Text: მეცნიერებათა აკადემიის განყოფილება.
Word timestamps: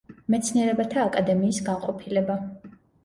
მეცნიერებათა 0.35 1.03
აკადემიის 1.09 1.59
განყოფილება. 1.69 2.39